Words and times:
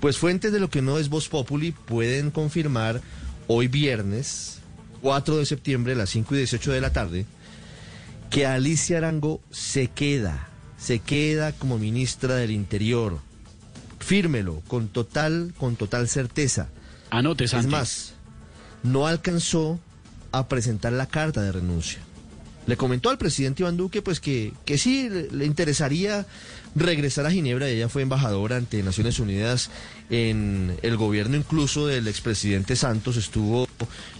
Pues 0.00 0.16
fuentes 0.18 0.52
de 0.52 0.60
lo 0.60 0.70
que 0.70 0.82
no 0.82 0.98
es 0.98 1.08
Voz 1.10 1.28
Populi 1.28 1.72
pueden 1.72 2.30
confirmar 2.30 3.02
hoy 3.48 3.68
viernes, 3.68 4.58
4 5.02 5.36
de 5.36 5.46
septiembre, 5.46 5.92
a 5.92 5.96
las 5.96 6.10
5 6.10 6.34
y 6.34 6.38
18 6.38 6.72
de 6.72 6.80
la 6.80 6.92
tarde, 6.92 7.26
que 8.30 8.46
Alicia 8.46 8.98
Arango 8.98 9.40
se 9.50 9.88
queda, 9.88 10.48
se 10.78 11.00
queda 11.00 11.52
como 11.52 11.78
ministra 11.78 12.36
del 12.36 12.50
Interior. 12.50 13.18
Fírmelo, 13.98 14.62
con 14.68 14.88
total, 14.88 15.52
con 15.58 15.76
total 15.76 16.08
certeza. 16.08 16.68
Anote, 17.10 17.44
Es 17.44 17.50
Santi. 17.50 17.68
más, 17.68 18.14
no 18.82 19.06
alcanzó 19.06 19.78
a 20.32 20.48
presentar 20.48 20.92
la 20.92 21.06
carta 21.06 21.42
de 21.42 21.52
renuncia. 21.52 21.98
Le 22.70 22.76
comentó 22.76 23.10
al 23.10 23.18
presidente 23.18 23.64
Iván 23.64 23.76
Duque 23.76 24.00
pues 24.00 24.20
que, 24.20 24.52
que 24.64 24.78
sí 24.78 25.08
le, 25.08 25.44
interesaría 25.44 26.24
regresar 26.76 27.26
a 27.26 27.30
Ginebra. 27.32 27.68
Ella 27.68 27.88
fue 27.88 28.02
embajadora 28.02 28.58
ante 28.58 28.80
Naciones 28.84 29.18
Unidas 29.18 29.72
en 30.08 30.78
el 30.82 30.96
gobierno 30.96 31.36
incluso 31.36 31.88
del 31.88 32.06
expresidente 32.06 32.76
Santos. 32.76 33.16
Estuvo 33.16 33.66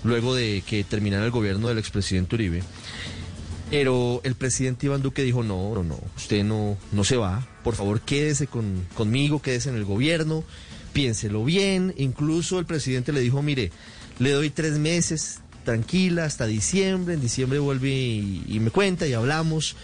luego 0.02 0.34
de 0.34 0.64
que 0.66 0.82
terminara 0.82 1.24
el 1.24 1.30
gobierno 1.30 1.68
del 1.68 1.78
expresidente 1.78 2.34
Uribe. 2.34 2.64
Pero 3.70 4.20
el 4.24 4.34
presidente 4.34 4.86
Iván 4.86 5.02
Duque 5.02 5.22
dijo, 5.22 5.44
no, 5.44 5.72
no, 5.72 5.84
no, 5.84 6.00
usted 6.16 6.42
no, 6.42 6.76
no 6.90 7.04
se 7.04 7.16
va, 7.16 7.46
por 7.62 7.76
favor 7.76 8.00
quédese 8.00 8.48
con, 8.48 8.84
conmigo, 8.96 9.40
quédese 9.40 9.68
en 9.68 9.76
el 9.76 9.84
gobierno, 9.84 10.42
piénselo 10.92 11.44
bien. 11.44 11.94
Incluso 11.98 12.58
el 12.58 12.66
presidente 12.66 13.12
le 13.12 13.20
dijo, 13.20 13.42
mire, 13.42 13.70
le 14.18 14.32
doy 14.32 14.50
tres 14.50 14.76
meses, 14.76 15.38
tranquila, 15.64 16.24
hasta 16.24 16.46
diciembre, 16.46 17.14
en 17.14 17.20
diciembre 17.20 17.58
vuelve 17.58 17.90
y, 17.90 18.58
me 18.60 18.70
cuenta 18.70 19.06
y 19.06 19.12
hablamos. 19.12 19.76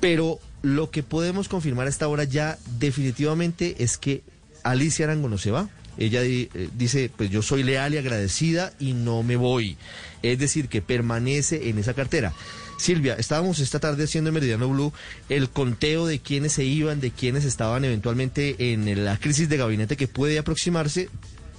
Pero 0.00 0.38
lo 0.62 0.90
que 0.90 1.02
podemos 1.02 1.48
confirmar 1.48 1.86
a 1.86 1.90
esta 1.90 2.08
hora 2.08 2.24
ya 2.24 2.58
definitivamente 2.78 3.76
es 3.82 3.98
que 3.98 4.22
Alicia 4.62 5.06
Arango 5.06 5.28
no 5.28 5.38
se 5.38 5.50
va. 5.50 5.68
Ella 5.98 6.22
eh, 6.22 6.48
dice, 6.76 7.10
pues 7.16 7.30
yo 7.30 7.42
soy 7.42 7.64
leal 7.64 7.94
y 7.94 7.98
agradecida 7.98 8.72
y 8.78 8.92
no 8.92 9.22
me 9.24 9.36
voy. 9.36 9.76
Es 10.22 10.38
decir, 10.38 10.68
que 10.68 10.80
permanece 10.80 11.68
en 11.68 11.78
esa 11.78 11.94
cartera. 11.94 12.32
Silvia, 12.78 13.14
estábamos 13.14 13.58
esta 13.58 13.80
tarde 13.80 14.04
haciendo 14.04 14.28
en 14.28 14.34
Meridiano 14.34 14.68
Blue 14.68 14.92
el 15.28 15.50
conteo 15.50 16.06
de 16.06 16.20
quienes 16.20 16.52
se 16.52 16.64
iban, 16.64 17.00
de 17.00 17.10
quienes 17.10 17.44
estaban 17.44 17.84
eventualmente 17.84 18.72
en 18.72 19.04
la 19.04 19.16
crisis 19.18 19.48
de 19.48 19.56
gabinete 19.56 19.96
que 19.96 20.06
puede 20.06 20.38
aproximarse. 20.38 21.10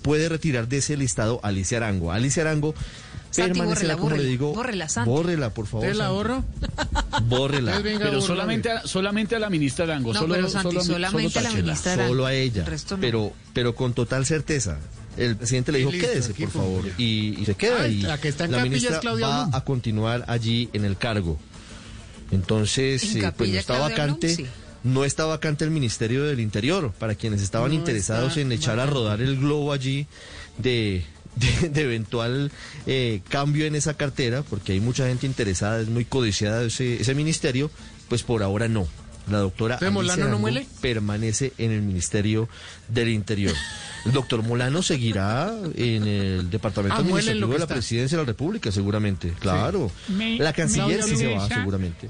Puede 0.02 0.30
retirar 0.30 0.70
de 0.70 0.78
ese 0.78 0.96
listado 0.96 1.42
Alicia 1.44 1.78
Arango. 1.78 2.14
Alicia 2.14 2.44
Arango 2.44 2.74
Bórrela, 3.38 3.98
como 3.98 4.16
le 4.16 4.24
digo. 4.24 4.54
bórrela, 4.54 4.90
Santi. 4.90 5.10
Bórrela, 5.10 5.54
por 5.54 5.68
favor. 5.68 5.88
¿Te 5.88 5.94
la 5.94 6.08
ahorro? 6.08 6.44
Bórrela. 7.24 7.80
Venga, 7.80 8.06
Pero 8.06 8.22
solamente 8.22 8.72
a, 8.72 8.88
solamente 8.88 9.36
a 9.36 9.40
la 9.40 9.50
ministra 9.50 9.86
Arango. 9.86 10.14
No, 10.14 10.20
solo, 10.20 10.36
pero 10.36 10.50
Santi, 10.50 10.70
solo, 10.70 10.84
solamente 10.84 11.40
a 11.40 11.42
la 11.44 11.52
ministra 11.52 11.94
Arango. 11.94 12.10
Solo 12.10 12.26
a 12.26 12.34
ella. 12.34 12.62
El 12.62 12.68
resto 12.68 12.96
no. 12.98 13.02
Pero, 13.02 13.34
pero 13.54 13.76
con 13.76 13.94
total 13.94 14.26
certeza. 14.26 14.80
El 15.18 15.36
presidente 15.36 15.72
le 15.72 15.80
dijo, 15.80 15.92
Listo, 15.92 16.08
quédese, 16.08 16.34
por 16.34 16.50
favor. 16.50 16.86
Y, 16.98 17.40
y 17.42 17.46
se 17.46 17.56
queda. 17.56 17.82
Ah, 17.84 17.88
y 17.88 18.02
la 18.02 18.20
que 18.20 18.30
está 18.30 18.46
en 18.46 18.52
la 18.52 18.58
capilla 18.60 18.76
es 18.76 18.82
ministra 18.84 19.00
Claudia 19.02 19.28
va 19.28 19.44
Blum. 19.46 19.56
a 19.56 19.64
continuar 19.66 20.26
allí 20.28 20.70
en 20.74 20.86
el 20.86 20.98
cargo. 20.98 21.38
Entonces, 22.32 23.16
En 23.16 23.26
eh, 23.26 23.32
pues 23.36 23.50
no 23.52 23.58
está 23.58 23.76
Claudia 23.76 23.96
vacante. 23.98 24.28
Blum, 24.28 24.38
sí. 24.38 24.46
No 24.82 25.04
está 25.04 25.26
vacante 25.26 25.66
el 25.66 25.72
Ministerio 25.72 26.24
del 26.24 26.40
Interior 26.40 26.94
para 26.98 27.16
quienes 27.16 27.42
estaban 27.42 27.70
No 27.72 27.76
interesados 27.76 28.38
en 28.38 28.50
echar 28.54 28.80
a 28.80 28.86
rodar 28.86 29.20
el 29.22 29.38
globo 29.38 29.74
allí 29.74 30.08
de, 30.58 31.04
de, 31.40 31.70
de 31.70 31.82
eventual 31.82 32.52
eh, 32.86 33.22
cambio 33.30 33.66
en 33.66 33.76
esa 33.76 33.94
cartera, 33.96 34.44
porque 34.44 34.74
hay 34.74 34.80
mucha 34.80 35.08
gente 35.08 35.26
interesada, 35.26 35.80
es 35.82 35.88
muy 35.88 36.06
codiciada 36.06 36.64
ese, 36.64 37.02
ese 37.02 37.16
ministerio, 37.16 37.72
pues 38.08 38.24
por 38.24 38.44
ahora 38.44 38.68
no. 38.68 38.88
La 39.30 39.38
doctora 39.38 39.76
¿Entonces 39.76 39.96
Alicia 39.96 40.16
Molano 40.16 40.32
no 40.32 40.40
muele? 40.40 40.66
permanece 40.82 41.54
en 41.60 41.70
el 41.72 41.84
Ministerio 41.84 42.50
del 42.88 43.10
Interior. 43.10 43.54
El 44.06 44.12
doctor 44.12 44.42
Molano 44.42 44.82
seguirá 44.82 45.54
en 45.76 46.08
el 46.08 46.50
Departamento 46.50 46.96
Ah, 46.96 47.00
Administrativo 47.02 47.48
de 47.54 47.58
la 47.60 47.64
está. 47.66 47.76
Presidencia 47.76 48.18
de 48.18 48.24
la 48.24 48.28
República, 48.28 48.72
seguramente. 48.72 49.32
Claro. 49.40 49.92
Me- 50.08 50.40
la 50.40 50.52
canciller 50.52 51.04
sí 51.04 51.16
se 51.16 51.36
va, 51.36 51.48
seguramente. 51.48 52.10